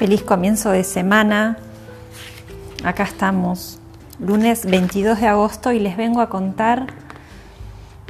Feliz 0.00 0.22
comienzo 0.22 0.70
de 0.70 0.82
semana. 0.82 1.58
Acá 2.84 3.02
estamos, 3.02 3.78
lunes 4.18 4.64
22 4.64 5.20
de 5.20 5.26
agosto, 5.26 5.72
y 5.72 5.78
les 5.78 5.98
vengo 5.98 6.22
a 6.22 6.30
contar 6.30 6.86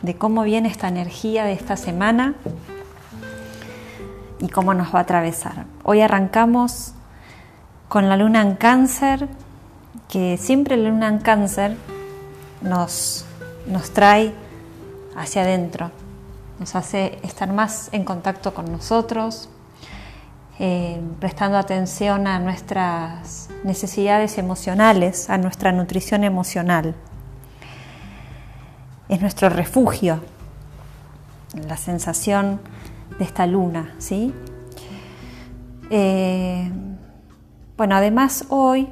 de 0.01 0.15
cómo 0.15 0.45
viene 0.45 0.69
esta 0.69 0.87
energía 0.87 1.45
de 1.45 1.53
esta 1.53 1.77
semana 1.77 2.35
y 4.39 4.51
cómo 4.51 4.73
nos 4.73 4.95
va 4.95 5.01
a 5.01 5.03
atravesar. 5.03 5.67
Hoy 5.83 6.01
arrancamos 6.01 6.93
con 7.89 8.09
la 8.09 8.17
luna 8.17 8.43
en 8.43 8.55
cáncer, 8.55 9.27
que 10.09 10.39
siempre 10.39 10.77
la 10.77 10.91
luna 10.91 11.09
en 11.09 11.19
cáncer 11.19 11.77
nos, 12.63 13.25
nos 13.67 13.91
trae 13.91 14.33
hacia 15.17 15.43
adentro, 15.43 15.91
nos 16.61 16.77
hace 16.77 17.19
estar 17.25 17.53
más 17.53 17.89
en 17.91 18.05
contacto 18.05 18.55
con 18.55 18.71
nosotros, 18.71 19.49
eh, 20.63 21.01
prestando 21.19 21.57
atención 21.57 22.27
a 22.27 22.39
nuestras 22.39 23.49
necesidades 23.65 24.37
emocionales, 24.37 25.31
a 25.31 25.39
nuestra 25.39 25.73
nutrición 25.73 26.23
emocional. 26.23 26.95
Es 29.09 29.23
nuestro 29.23 29.49
refugio, 29.49 30.21
la 31.67 31.79
sensación 31.79 32.61
de 33.19 33.25
esta 33.25 33.47
luna, 33.47 33.95
¿sí? 33.97 34.35
Eh, 35.89 36.71
bueno, 37.79 37.97
además 37.97 38.45
hoy 38.51 38.91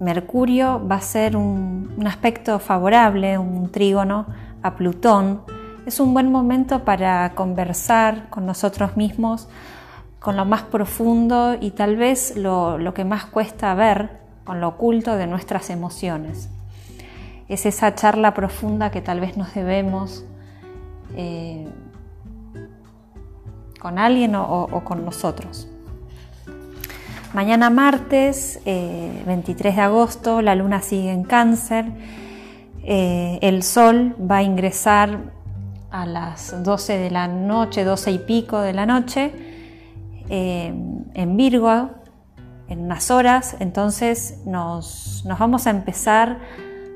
Mercurio 0.00 0.80
va 0.88 0.96
a 0.96 1.02
ser 1.02 1.36
un, 1.36 1.92
un 1.94 2.06
aspecto 2.06 2.58
favorable, 2.58 3.36
un 3.36 3.70
trígono 3.70 4.24
a 4.62 4.76
Plutón, 4.76 5.42
es 5.86 6.00
un 6.00 6.12
buen 6.12 6.32
momento 6.32 6.84
para 6.84 7.32
conversar 7.36 8.28
con 8.28 8.44
nosotros 8.44 8.96
mismos, 8.96 9.48
con 10.18 10.36
lo 10.36 10.44
más 10.44 10.62
profundo 10.62 11.56
y 11.58 11.70
tal 11.70 11.96
vez 11.96 12.36
lo, 12.36 12.92
que 12.92 13.04
más 13.04 13.26
cuesta 13.26 13.72
ver, 13.74 14.18
con 14.44 14.60
lo 14.60 14.68
oculto 14.68 15.16
de 15.16 15.28
nuestras 15.28 15.70
emociones. 15.70 16.50
Es 17.48 17.66
esa 17.66 17.94
charla 17.94 18.34
profunda 18.34 18.90
que 18.90 19.00
tal 19.00 19.20
vez 19.20 19.36
nos 19.36 19.54
debemos 19.54 20.24
eh, 21.14 21.68
con 23.78 24.00
alguien 24.00 24.34
o, 24.34 24.66
con 24.82 25.04
nosotros. 25.04 25.68
Mañana 27.32 27.70
martes, 27.70 28.60
23 28.64 29.72
eh, 29.72 29.76
de 29.76 29.82
agosto, 29.82 30.42
la 30.42 30.56
luna 30.56 30.82
sigue 30.82 31.12
en 31.12 31.22
cáncer. 31.22 31.86
Eh, 32.82 33.38
el 33.42 33.62
sol 33.62 34.16
va 34.18 34.38
a 34.38 34.42
ingresar 34.42 35.35
a 35.96 36.04
las 36.04 36.62
12 36.62 36.98
de 36.98 37.10
la 37.10 37.26
noche, 37.26 37.82
12 37.82 38.10
y 38.10 38.18
pico 38.18 38.60
de 38.60 38.74
la 38.74 38.84
noche, 38.84 39.32
eh, 40.28 40.74
en 41.14 41.36
Virgo, 41.38 41.90
en 42.68 42.80
unas 42.80 43.10
horas. 43.10 43.56
Entonces 43.60 44.42
nos, 44.44 45.24
nos 45.24 45.38
vamos 45.38 45.66
a 45.66 45.70
empezar 45.70 46.38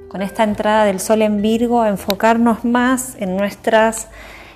con 0.09 0.21
esta 0.21 0.45
entrada 0.45 0.84
del 0.84 1.01
Sol 1.01 1.23
en 1.23 1.41
Virgo 1.41 1.81
a 1.81 1.89
enfocarnos 1.89 2.65
más 2.65 3.17
en 3.19 3.39
nuestras 3.39 4.09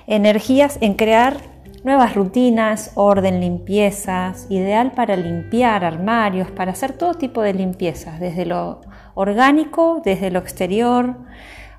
energías, 0.07 0.77
en 0.83 0.93
crear 0.93 1.39
nuevas 1.83 2.15
rutinas, 2.15 2.93
orden, 2.97 3.41
limpiezas, 3.41 4.47
ideal 4.51 4.93
para 4.93 5.17
limpiar 5.17 5.87
armarios, 5.87 6.51
para 6.51 6.73
hacer 6.73 6.93
todo 6.93 7.15
tipo 7.15 7.41
de 7.41 7.55
limpiezas, 7.55 8.21
desde 8.21 8.45
lo 8.45 8.83
orgánico, 9.15 10.03
desde 10.05 10.31
lo 10.31 10.41
exterior, 10.41 11.17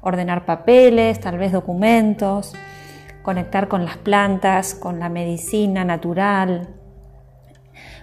ordenar 0.05 0.45
papeles, 0.45 1.19
tal 1.19 1.39
vez 1.39 1.51
documentos, 1.51 2.53
conectar 3.23 3.67
con 3.67 3.83
las 3.83 3.97
plantas, 3.97 4.75
con 4.75 4.99
la 4.99 5.09
medicina 5.09 5.83
natural, 5.83 6.69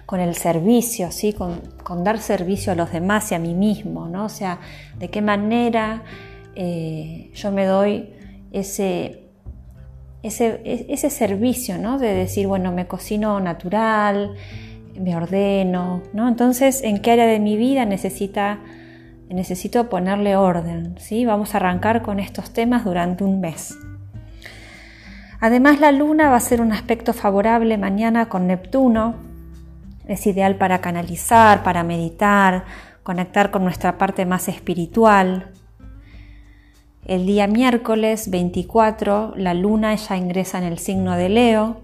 con 0.05 0.19
el 0.19 0.35
servicio, 0.35 1.11
¿sí? 1.13 1.31
con, 1.31 2.03
dar 2.03 2.19
servicio 2.19 2.73
a 2.73 2.75
los 2.75 2.91
demás 2.91 3.31
y 3.31 3.35
a 3.35 3.39
mí 3.39 3.53
mismo, 3.53 4.09
¿no? 4.09 4.25
O 4.25 4.29
sea, 4.29 4.59
de 4.99 5.09
qué 5.09 5.21
manera 5.21 6.03
eh, 6.55 7.31
yo 7.33 7.53
me 7.53 7.65
doy 7.65 8.09
ese, 8.51 9.29
ese, 10.23 10.61
ese 10.89 11.09
servicio, 11.09 11.77
¿no? 11.77 11.99
De 11.99 12.13
decir, 12.13 12.47
bueno, 12.47 12.73
me 12.73 12.85
cocino 12.85 13.39
natural, 13.39 14.35
me 14.99 15.15
ordeno, 15.15 16.03
¿no? 16.11 16.27
Entonces, 16.27 16.83
¿en 16.83 16.99
qué 17.01 17.11
área 17.11 17.27
de 17.27 17.39
mi 17.39 17.55
vida 17.55 17.85
necesita 17.85 18.59
necesito 19.29 19.89
ponerle 19.89 20.35
orden. 20.35 20.95
¿sí? 20.99 21.25
Vamos 21.25 21.53
a 21.53 21.57
arrancar 21.57 22.01
con 22.01 22.19
estos 22.19 22.51
temas 22.51 22.85
durante 22.85 23.23
un 23.23 23.39
mes. 23.39 23.77
Además, 25.39 25.79
la 25.79 25.91
luna 25.91 26.29
va 26.29 26.37
a 26.37 26.41
ser 26.41 26.61
un 26.61 26.71
aspecto 26.71 27.13
favorable 27.13 27.77
mañana 27.77 28.29
con 28.29 28.47
Neptuno. 28.47 29.15
Es 30.07 30.25
ideal 30.27 30.55
para 30.55 30.79
canalizar, 30.79 31.63
para 31.63 31.83
meditar, 31.83 32.65
conectar 33.03 33.51
con 33.51 33.63
nuestra 33.63 33.97
parte 33.97 34.25
más 34.25 34.47
espiritual. 34.47 35.51
El 37.05 37.25
día 37.25 37.47
miércoles 37.47 38.29
24, 38.29 39.33
la 39.35 39.53
luna 39.53 39.95
ya 39.95 40.15
ingresa 40.15 40.57
en 40.57 40.63
el 40.63 40.79
signo 40.79 41.17
de 41.17 41.29
Leo. 41.29 41.81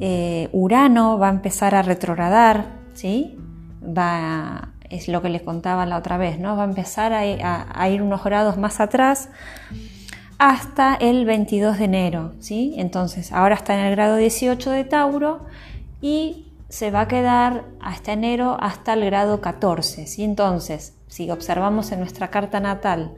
Eh, 0.00 0.48
Urano 0.52 1.18
va 1.18 1.28
a 1.28 1.30
empezar 1.30 1.74
a 1.74 1.82
retrogradar, 1.82 2.66
¿sí? 2.92 3.38
va 3.82 4.72
es 4.90 5.08
lo 5.08 5.22
que 5.22 5.28
les 5.28 5.42
contaba 5.42 5.86
la 5.86 5.96
otra 5.96 6.18
vez, 6.18 6.38
¿no? 6.38 6.56
Va 6.56 6.64
a 6.64 6.66
empezar 6.66 7.12
a, 7.12 7.88
ir 7.88 8.02
unos 8.02 8.22
grados 8.22 8.56
más 8.58 8.80
atrás 8.80 9.28
hasta 10.38 10.94
el 10.96 11.24
22 11.24 11.78
de 11.78 11.84
enero, 11.84 12.32
¿sí? 12.40 12.74
Entonces, 12.76 13.32
ahora 13.32 13.54
está 13.54 13.74
en 13.78 13.86
el 13.86 13.92
grado 13.92 14.16
18 14.16 14.70
de 14.70 14.84
Tauro 14.84 15.46
y 16.02 16.46
se 16.68 16.90
va 16.90 17.02
a 17.02 17.08
quedar 17.08 17.64
hasta 17.80 18.12
enero 18.12 18.56
hasta 18.60 18.94
el 18.94 19.04
grado 19.04 19.40
14, 19.40 20.06
¿sí? 20.06 20.24
Entonces, 20.24 20.94
si 21.06 21.30
observamos 21.30 21.92
en 21.92 22.00
nuestra 22.00 22.28
carta 22.28 22.58
natal 22.60 23.14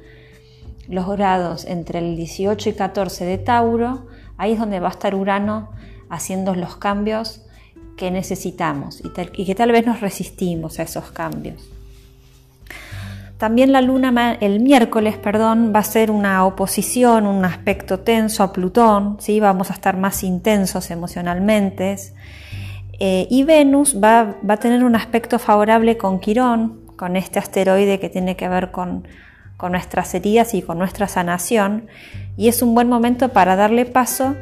los 0.89 1.09
grados 1.09 1.65
entre 1.65 2.01
el 2.01 2.17
18 2.17 2.71
y 2.71 2.73
14 2.75 3.25
de 3.25 3.39
Tauro, 3.39 4.07
ahí 4.37 4.53
es 4.53 4.59
donde 4.59 4.81
va 4.81 4.89
a 4.89 4.93
estar 4.93 5.15
Urano 5.15 5.71
haciendo 6.11 6.55
los 6.55 6.77
cambios 6.77 7.47
que 7.97 8.11
necesitamos 8.11 9.03
y, 9.05 9.45
que 9.45 9.55
tal 9.55 9.73
vez 9.73 9.87
nos 9.87 10.01
resistimos 10.01 10.79
a 10.79 10.83
esos 10.83 11.11
cambios. 11.11 11.63
También 13.39 13.73
la 13.73 13.81
luna 13.81 14.37
el 14.41 14.61
miércoles, 14.61 15.17
perdón, 15.17 15.73
va 15.75 15.81
a 15.81 15.85
ser 15.85 16.11
una 16.13 16.45
oposición, 16.47 17.27
un 17.27 17.45
aspecto 17.45 18.01
tenso 18.01 18.45
a 18.45 18.53
Plutón, 18.53 19.17
¿sí? 19.21 19.41
vamos 19.41 19.71
a 19.71 19.75
estar 19.75 19.97
más 19.97 20.23
intensos 20.23 20.91
emocionalmente. 20.93 21.97
Eh, 23.01 23.27
y 23.29 23.43
Venus 23.43 23.97
va, 24.01 24.37
va, 24.49 24.55
a 24.55 24.59
tener 24.59 24.85
un 24.85 24.95
aspecto 24.95 25.41
favorable 25.41 25.97
con 25.97 26.21
Quirón, 26.21 26.83
con 26.97 27.17
este 27.17 27.41
asteroide 27.41 27.99
que 27.99 28.09
tiene 28.09 28.37
que 28.37 28.49
ver 28.49 28.71
con, 28.71 29.09
con 29.57 29.73
nuestras 29.73 30.15
heridas 30.15 30.55
y 30.55 30.63
con 30.63 30.79
nuestra 30.79 31.09
sanación. 31.09 31.89
Y 32.37 32.47
es 32.47 32.63
un 32.63 32.75
buen 32.75 32.89
momento 32.89 33.31
para 33.31 33.57
darle 33.57 33.87
paso 33.87 34.37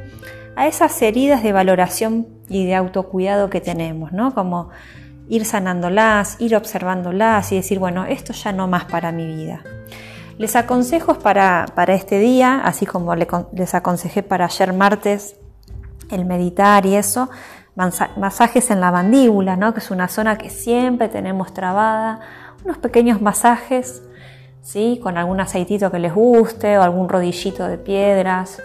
a 0.56 0.66
esas 0.66 1.00
heridas 1.00 1.42
de 1.42 1.52
valoración 1.52 2.26
y 2.50 2.66
de 2.66 2.74
autocuidado 2.74 3.48
que 3.48 3.60
tenemos, 3.60 4.12
¿no? 4.12 4.34
Como 4.34 4.68
ir 5.28 5.46
sanándolas, 5.46 6.36
ir 6.40 6.56
observándolas 6.56 7.52
y 7.52 7.56
decir, 7.56 7.78
bueno, 7.78 8.04
esto 8.04 8.32
ya 8.32 8.52
no 8.52 8.66
más 8.66 8.84
para 8.84 9.12
mi 9.12 9.24
vida. 9.24 9.62
Les 10.36 10.56
aconsejo 10.56 11.14
para, 11.14 11.66
para 11.74 11.94
este 11.94 12.18
día, 12.18 12.60
así 12.64 12.84
como 12.84 13.14
les 13.14 13.74
aconsejé 13.74 14.22
para 14.22 14.46
ayer 14.46 14.72
martes, 14.72 15.36
el 16.10 16.24
meditar 16.24 16.84
y 16.84 16.96
eso, 16.96 17.30
masajes 18.16 18.70
en 18.70 18.80
la 18.80 18.90
mandíbula, 18.90 19.56
¿no? 19.56 19.72
que 19.72 19.78
es 19.78 19.90
una 19.90 20.08
zona 20.08 20.36
que 20.36 20.50
siempre 20.50 21.08
tenemos 21.08 21.54
trabada, 21.54 22.20
unos 22.64 22.78
pequeños 22.78 23.22
masajes, 23.22 24.02
¿sí? 24.62 24.98
con 25.02 25.16
algún 25.16 25.40
aceitito 25.40 25.90
que 25.90 25.98
les 26.00 26.12
guste 26.12 26.78
o 26.78 26.82
algún 26.82 27.08
rodillito 27.08 27.68
de 27.68 27.78
piedras, 27.78 28.60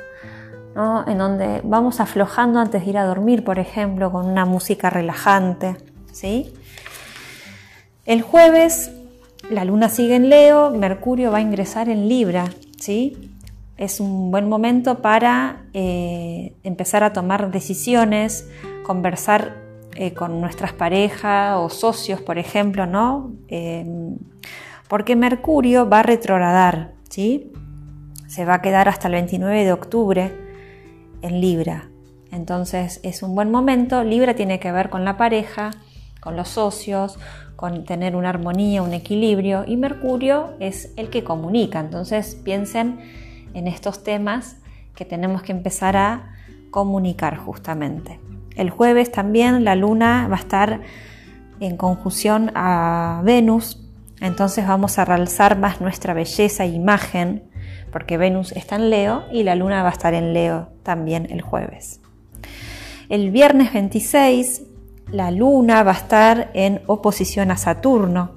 en 0.76 1.18
donde 1.18 1.62
vamos 1.64 2.02
aflojando 2.02 2.60
antes 2.60 2.84
de 2.84 2.90
ir 2.90 2.98
a 2.98 3.06
dormir, 3.06 3.46
por 3.46 3.60
ejemplo, 3.60 4.12
con 4.12 4.26
una 4.26 4.46
música 4.46 4.90
relajante. 4.90 5.78
¿sí? 6.12 6.54
El 8.06 8.22
jueves 8.22 8.92
la 9.50 9.64
luna 9.64 9.90
sigue 9.90 10.16
en 10.16 10.30
Leo, 10.30 10.72
Mercurio 10.72 11.32
va 11.32 11.38
a 11.38 11.42
ingresar 11.42 11.88
en 11.88 12.10
Libra. 12.10 12.46
¿sí? 12.78 13.32
Es 13.78 14.00
un 14.00 14.32
buen 14.32 14.50
momento 14.50 15.02
para 15.02 15.64
eh, 15.74 16.56
empezar 16.64 17.04
a 17.04 17.14
tomar 17.14 17.52
decisiones, 17.52 18.50
conversar 18.84 19.64
eh, 19.96 20.14
con 20.14 20.42
nuestras 20.42 20.74
parejas 20.74 21.58
o 21.58 21.70
socios, 21.70 22.22
por 22.22 22.38
ejemplo, 22.38 22.86
¿no? 22.86 23.32
Em, 23.48 24.18
porque 24.90 25.16
Mercurio 25.16 25.88
va 25.88 26.00
a 26.00 26.04
retrogradar, 26.04 26.94
¿sí? 27.10 27.54
Se 28.28 28.44
va 28.44 28.56
a 28.56 28.62
quedar 28.62 28.90
hasta 28.90 29.08
el 29.08 29.14
29 29.14 29.64
de 29.64 29.72
octubre 29.72 30.45
en 31.22 31.42
Libra. 31.42 31.90
Entonces 32.32 33.00
es 33.04 33.24
un 33.24 33.36
buen 33.36 33.52
momento. 33.52 34.04
Libra 34.04 34.36
tiene 34.36 34.60
que 34.60 34.72
ver 34.72 34.90
con 34.90 35.06
la 35.06 35.18
pareja, 35.18 35.72
con 36.20 36.36
los 36.36 36.50
socios, 36.50 37.18
con 37.56 37.86
tener 37.86 38.16
una 38.16 38.30
armonía, 38.30 38.82
un 38.82 38.94
equilibrio. 38.94 39.64
Y 39.66 39.78
Mercurio 39.78 40.56
es 40.60 40.94
el 40.98 41.10
que 41.10 41.24
comunica. 41.24 41.80
Entonces 41.80 42.36
piensen 42.44 43.00
en 43.54 43.68
estos 43.68 44.04
temas 44.04 44.58
que 44.96 45.06
tenemos 45.06 45.44
que 45.44 45.52
empezar 45.52 45.98
a 45.98 46.34
comunicar 46.72 47.38
justamente. 47.38 48.20
El 48.56 48.70
jueves 48.70 49.12
también 49.12 49.64
la 49.64 49.76
luna 49.76 50.28
va 50.28 50.36
a 50.38 50.40
estar 50.40 50.82
en 51.60 51.78
conjunción 51.78 52.52
a 52.56 53.22
Venus, 53.24 53.82
entonces 54.22 54.68
vamos 54.68 54.98
a 54.98 55.06
realzar 55.06 55.58
más 55.58 55.82
nuestra 55.82 56.14
belleza 56.14 56.64
e 56.64 56.70
imagen, 56.70 57.44
porque 57.96 58.18
Venus 58.18 58.52
está 58.52 58.76
en 58.76 58.90
Leo 58.90 59.24
y 59.32 59.44
la 59.44 59.56
luna 59.56 59.82
va 59.82 59.88
a 59.88 59.94
estar 59.94 60.14
en 60.14 60.34
Leo 60.34 60.68
también 60.84 61.30
el 61.32 61.40
jueves. 61.40 62.02
El 63.08 63.32
viernes 63.32 63.72
26 63.72 64.64
la 65.14 65.32
luna 65.32 65.82
va 65.82 65.92
a 65.92 65.96
estar 65.96 66.52
en 66.54 66.82
oposición 66.88 67.52
a 67.52 67.56
Saturno, 67.56 68.32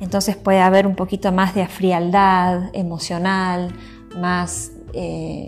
entonces 0.00 0.34
puede 0.34 0.60
haber 0.60 0.86
un 0.86 0.94
poquito 0.94 1.30
más 1.30 1.54
de 1.54 1.66
frialdad 1.66 2.70
emocional, 2.72 3.74
más 4.18 4.72
eh, 4.94 5.44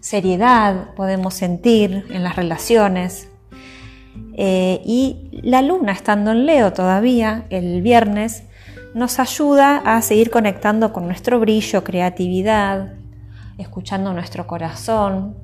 seriedad 0.00 0.94
podemos 0.94 1.34
sentir 1.34 2.06
en 2.08 2.24
las 2.24 2.36
relaciones. 2.36 3.28
Eh, 4.32 4.80
y 4.82 5.28
la 5.42 5.60
luna 5.60 5.92
estando 5.92 6.30
en 6.30 6.46
Leo 6.46 6.72
todavía 6.72 7.44
el 7.50 7.82
viernes 7.82 8.44
nos 8.94 9.18
ayuda 9.18 9.78
a 9.78 10.00
seguir 10.02 10.30
conectando 10.30 10.92
con 10.92 11.06
nuestro 11.06 11.40
brillo, 11.40 11.82
creatividad, 11.82 12.92
escuchando 13.58 14.12
nuestro 14.12 14.46
corazón. 14.46 15.34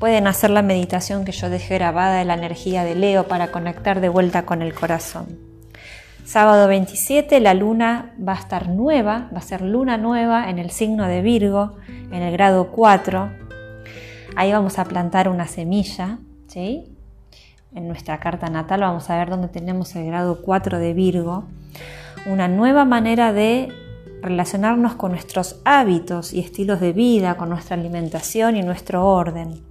Pueden 0.00 0.26
hacer 0.26 0.50
la 0.50 0.62
meditación 0.62 1.24
que 1.24 1.32
yo 1.32 1.48
dejé 1.48 1.76
grabada 1.76 2.18
de 2.18 2.24
la 2.24 2.34
energía 2.34 2.82
de 2.82 2.96
Leo 2.96 3.28
para 3.28 3.52
conectar 3.52 4.00
de 4.00 4.08
vuelta 4.08 4.44
con 4.44 4.62
el 4.62 4.74
corazón. 4.74 5.38
Sábado 6.24 6.66
27 6.66 7.38
la 7.40 7.54
luna 7.54 8.14
va 8.20 8.32
a 8.32 8.38
estar 8.38 8.68
nueva, 8.68 9.30
va 9.32 9.38
a 9.38 9.42
ser 9.42 9.62
luna 9.62 9.96
nueva 9.96 10.50
en 10.50 10.58
el 10.58 10.70
signo 10.70 11.06
de 11.06 11.22
Virgo, 11.22 11.76
en 11.86 12.22
el 12.22 12.32
grado 12.32 12.72
4. 12.72 13.30
Ahí 14.36 14.52
vamos 14.52 14.78
a 14.78 14.84
plantar 14.84 15.28
una 15.28 15.46
semilla, 15.46 16.18
¿sí? 16.48 16.84
En 17.74 17.86
nuestra 17.86 18.18
carta 18.18 18.50
natal 18.50 18.80
vamos 18.80 19.08
a 19.08 19.16
ver 19.16 19.30
dónde 19.30 19.48
tenemos 19.48 19.94
el 19.94 20.06
grado 20.06 20.42
4 20.42 20.78
de 20.78 20.94
Virgo. 20.94 21.44
Una 22.26 22.48
nueva 22.48 22.84
manera 22.84 23.32
de 23.32 23.72
relacionarnos 24.22 24.94
con 24.94 25.12
nuestros 25.12 25.60
hábitos 25.64 26.32
y 26.32 26.40
estilos 26.40 26.80
de 26.80 26.92
vida, 26.92 27.36
con 27.36 27.48
nuestra 27.48 27.76
alimentación 27.76 28.56
y 28.56 28.62
nuestro 28.62 29.06
orden. 29.06 29.62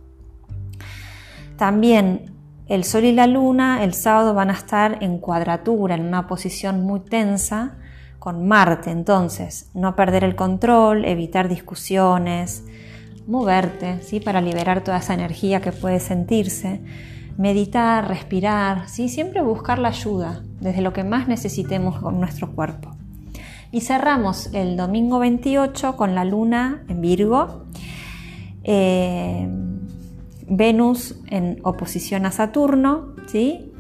También 1.58 2.34
el 2.68 2.84
Sol 2.84 3.06
y 3.06 3.12
la 3.12 3.28
Luna 3.28 3.84
el 3.84 3.94
sábado 3.94 4.34
van 4.34 4.50
a 4.50 4.54
estar 4.54 4.98
en 5.02 5.20
cuadratura, 5.20 5.96
en 5.96 6.06
una 6.06 6.28
posición 6.28 6.82
muy 6.82 7.00
tensa 7.00 7.78
con 8.20 8.48
Marte. 8.48 8.92
Entonces, 8.92 9.70
no 9.74 9.96
perder 9.96 10.24
el 10.24 10.36
control, 10.36 11.06
evitar 11.06 11.48
discusiones, 11.48 12.64
moverte, 13.26 14.02
¿sí? 14.02 14.20
Para 14.20 14.42
liberar 14.42 14.84
toda 14.84 14.98
esa 14.98 15.14
energía 15.14 15.62
que 15.62 15.72
puede 15.72 16.00
sentirse. 16.00 16.82
Meditar, 17.38 18.08
respirar, 18.08 18.90
¿sí? 18.90 19.10
Siempre 19.10 19.42
buscar 19.42 19.80
la 19.80 19.90
ayuda 19.90 20.44
desde 20.60 20.82
lo 20.82 20.94
que 20.94 21.04
más 21.04 21.28
necesitemos 21.28 22.00
con 22.00 22.20
nuestro 22.20 22.52
cuerpo. 22.52 22.96
Y 23.72 23.82
cerramos 23.82 24.50
el 24.54 24.78
domingo 24.78 25.20
28 25.20 25.96
con 25.96 26.16
la 26.16 26.26
luna 26.26 26.84
en 26.88 27.02
Virgo. 27.02 27.66
Eh, 28.64 29.48
Venus 30.50 31.20
en 31.28 31.60
oposición 31.64 32.26
a 32.26 32.32
Saturno, 32.32 33.14
¿sí? 33.28 33.72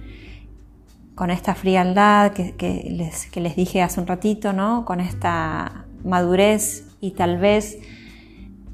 con 1.17 1.31
esta 1.31 1.55
frialdad 1.55 2.31
que, 2.31 3.33
les, 3.35 3.55
dije 3.55 3.81
hace 3.81 3.99
un 3.99 4.05
ratito, 4.05 4.53
¿no? 4.53 4.85
con 4.85 4.99
esta 4.99 5.85
madurez 6.03 6.85
y 7.01 7.11
tal 7.11 7.39
vez 7.39 7.79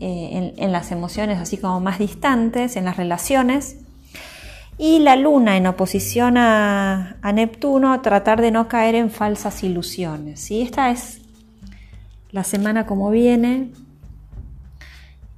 eh, 0.01 0.53
en, 0.57 0.71
las 0.73 0.91
emociones 0.91 1.39
así 1.39 1.55
como 1.57 1.79
más 1.79 1.99
distantes, 1.99 2.75
en 2.75 2.83
las 2.83 2.97
relaciones. 2.97 3.82
Y 4.85 4.99
la 4.99 5.15
luna 5.15 5.55
en 5.55 5.65
oposición 5.65 6.35
a, 6.35 7.15
Neptuno, 7.33 8.01
tratar 8.01 8.41
de 8.41 8.51
no 8.51 8.67
caer 8.67 8.95
en 8.95 9.11
falsas 9.11 9.63
ilusiones. 9.63 10.41
¿sí? 10.41 10.61
Esta 10.61 10.91
es 10.91 11.21
la 12.31 12.43
semana 12.43 12.85
como 12.85 13.09
viene, 13.09 13.71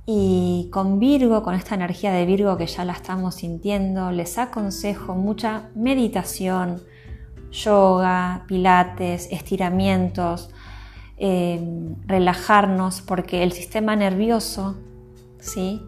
y 0.08 0.68
con 0.72 0.98
Virgo, 0.98 1.44
con 1.44 1.54
esta 1.54 1.76
energía 1.76 2.12
de 2.12 2.26
Virgo 2.26 2.58
que 2.58 2.66
ya 2.66 2.86
la 2.86 2.94
estamos 2.94 3.36
sintiendo, 3.36 4.10
les 4.10 4.40
aconsejo 4.40 5.14
mucha 5.14 5.70
meditación, 5.76 6.82
yoga, 7.52 8.46
pilates, 8.48 9.28
estiramientos, 9.30 10.50
eh, 11.18 11.62
relajarnos, 12.08 13.02
porque 13.02 13.44
el 13.44 13.52
sistema 13.52 13.96
nervioso, 13.96 14.76
¿sí? 15.38 15.84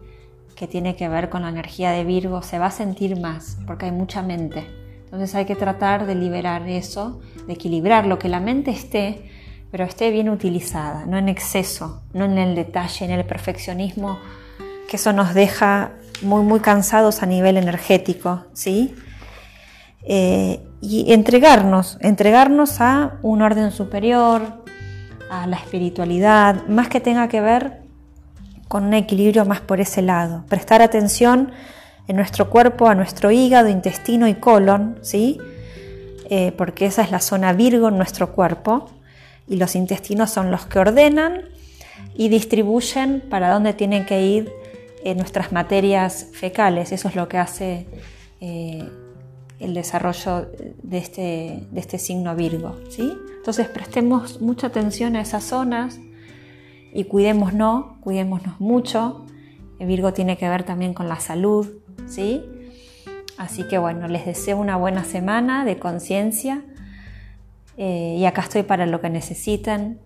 Que 0.58 0.66
tiene 0.66 0.96
que 0.96 1.08
ver 1.08 1.28
con 1.28 1.42
la 1.42 1.50
energía 1.50 1.90
de 1.92 2.04
Virgo, 2.04 2.42
se 2.42 2.58
va 2.58 2.66
a 2.66 2.70
sentir 2.70 3.18
más, 3.20 3.58
porque 3.66 3.86
hay 3.86 3.92
mucha 3.92 4.22
mente. 4.22 4.66
Entonces 5.04 5.34
hay 5.34 5.44
que 5.44 5.56
tratar 5.56 6.06
de 6.06 6.14
liberar 6.14 6.68
eso, 6.68 7.20
de 7.46 7.54
equilibrar 7.54 8.06
lo 8.06 8.18
que 8.18 8.28
la 8.28 8.40
mente 8.40 8.70
esté 8.70 9.24
pero 9.70 9.84
esté 9.84 10.10
bien 10.10 10.28
utilizada, 10.28 11.04
no 11.06 11.18
en 11.18 11.28
exceso, 11.28 12.02
no 12.12 12.24
en 12.24 12.38
el 12.38 12.54
detalle, 12.54 13.04
en 13.04 13.10
el 13.10 13.24
perfeccionismo, 13.24 14.18
que 14.88 14.96
eso 14.96 15.12
nos 15.12 15.34
deja 15.34 15.92
muy, 16.22 16.42
muy 16.42 16.60
cansados 16.60 17.22
a 17.22 17.26
nivel 17.26 17.56
energético, 17.58 18.46
¿sí? 18.54 18.94
Eh, 20.04 20.60
y 20.80 21.12
entregarnos, 21.12 21.98
entregarnos 22.00 22.80
a 22.80 23.18
un 23.22 23.42
orden 23.42 23.70
superior, 23.70 24.64
a 25.30 25.46
la 25.46 25.56
espiritualidad, 25.56 26.66
más 26.68 26.88
que 26.88 27.00
tenga 27.00 27.28
que 27.28 27.42
ver 27.42 27.82
con 28.68 28.84
un 28.84 28.94
equilibrio 28.94 29.44
más 29.44 29.60
por 29.60 29.80
ese 29.80 30.02
lado. 30.02 30.44
Prestar 30.48 30.82
atención 30.82 31.50
en 32.06 32.16
nuestro 32.16 32.50
cuerpo, 32.50 32.86
a 32.86 32.94
nuestro 32.94 33.30
hígado, 33.30 33.68
intestino 33.68 34.28
y 34.28 34.34
colon, 34.34 34.98
¿sí? 35.02 35.38
Eh, 36.30 36.52
porque 36.56 36.86
esa 36.86 37.02
es 37.02 37.10
la 37.10 37.20
zona 37.20 37.52
Virgo 37.54 37.88
en 37.88 37.96
nuestro 37.96 38.32
cuerpo 38.32 38.90
y 39.46 39.56
los 39.56 39.74
intestinos 39.74 40.30
son 40.30 40.50
los 40.50 40.66
que 40.66 40.78
ordenan 40.78 41.42
y 42.14 42.28
distribuyen 42.28 43.22
para 43.30 43.50
dónde 43.50 43.72
tienen 43.72 44.04
que 44.04 44.22
ir 44.22 44.52
eh, 45.04 45.14
nuestras 45.14 45.52
materias 45.52 46.26
fecales. 46.32 46.92
Eso 46.92 47.08
es 47.08 47.14
lo 47.14 47.28
que 47.28 47.38
hace 47.38 47.86
eh, 48.40 48.86
el 49.58 49.74
desarrollo 49.74 50.50
de 50.82 50.98
este, 50.98 51.66
de 51.70 51.80
este 51.80 51.98
signo 51.98 52.34
Virgo. 52.36 52.76
¿sí? 52.90 53.16
Entonces 53.38 53.68
prestemos 53.68 54.40
mucha 54.40 54.66
atención 54.66 55.16
a 55.16 55.22
esas 55.22 55.44
zonas 55.44 55.98
y 56.92 57.04
cuidémonos, 57.04 57.98
cuidémonos 58.00 58.60
mucho. 58.60 59.24
El 59.78 59.86
Virgo 59.86 60.12
tiene 60.12 60.36
que 60.36 60.48
ver 60.48 60.64
también 60.64 60.94
con 60.94 61.08
la 61.08 61.20
salud. 61.20 61.66
¿sí? 62.06 62.42
Así 63.36 63.64
que 63.68 63.78
bueno, 63.78 64.08
les 64.08 64.26
deseo 64.26 64.58
una 64.58 64.76
buena 64.76 65.04
semana 65.04 65.64
de 65.64 65.78
conciencia 65.78 66.62
eh, 67.76 68.16
y 68.18 68.24
acá 68.24 68.42
estoy 68.42 68.64
para 68.64 68.86
lo 68.86 69.00
que 69.00 69.10
necesiten. 69.10 70.00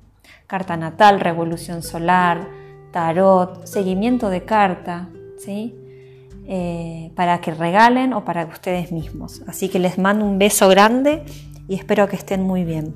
Carta 0.47 0.77
natal, 0.77 1.21
revolución 1.21 1.83
solar, 1.83 2.47
tarot, 2.93 3.67
seguimiento 3.67 4.29
de 4.29 4.45
carta, 4.45 5.09
¿sí? 5.39 5.75
Eh, 6.47 7.11
para 7.15 7.41
que 7.41 7.53
regalen 7.53 8.13
o 8.13 8.25
para 8.25 8.45
ustedes 8.45 8.93
mismos. 8.93 9.43
Así 9.47 9.69
que 9.69 9.79
les 9.79 9.97
mando 9.97 10.27
un 10.27 10.39
beso 10.39 10.69
grande 10.69 11.25
y 11.69 11.75
espero 11.75 12.09
que 12.09 12.17
estén 12.17 12.43
muy 12.43 12.65
bien. 12.65 12.95